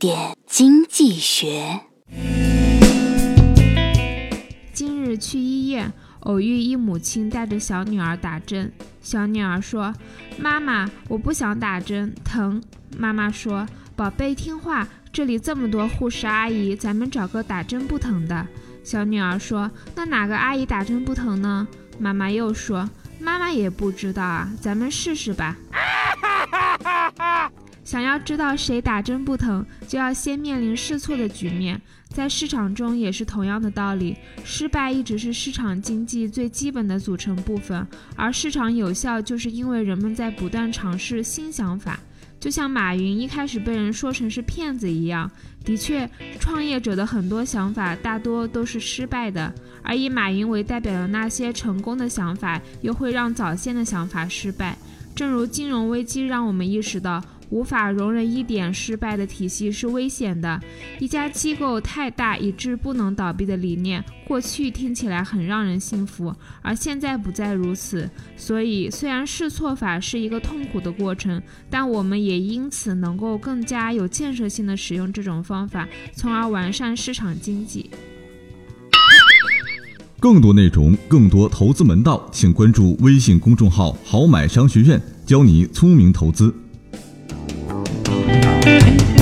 [0.00, 1.78] 点经济学。
[4.72, 8.72] 今日去医院，偶遇一母亲带着小女儿打针。
[9.02, 9.94] 小女儿说
[10.40, 12.62] ：“妈妈，我不想打针，疼。”
[12.96, 18.46] 妈妈说：“宝贝，听话，这里这么多护士阿姨，咱们找个打针不疼的。”
[18.82, 21.68] 小女儿说：“那哪个阿姨打针不疼呢？”
[22.00, 22.88] 妈妈又说
[23.20, 25.58] ：“妈妈也不知道啊，咱们试试吧。”
[27.82, 31.80] 想要知道谁打针不疼，就要先面临试错的局面。
[32.08, 41.98] 在市场中也是同样的道理，失败一直是市场经济最基本的组成部分，而市场有效就是因为人们在不断尝试新想法。
[42.40, 45.30] 就像马云一开始被人说成是骗子一样，
[45.64, 46.08] 的确，
[46.40, 54.76] 创业者的很多想法大多都是失败的，而以马云为代表的那些成功的想法，又会让早先的想法失败。
[55.14, 57.22] 正如金融危机让我们意识到。
[57.50, 60.60] 无法容忍一点失败的体系是危险的。
[60.98, 68.08] 一家机构太大以致不能倒闭的理念，过去听起来很让人信服，而现在不再如此。
[68.36, 77.90] 所以，虽然试错法是一个痛苦的过程，但我们也因此能够更加有建设性的使用这种方法，从而完善市场经济。
[80.20, 86.54] 更多内容，更多投资门道，请关注微信公众号“好买商学院”，教你聪明投资。
[88.62, 89.19] Thank you.